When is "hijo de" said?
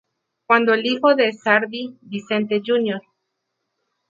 0.87-1.31